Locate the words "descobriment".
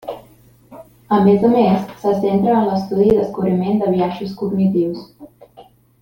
3.21-3.81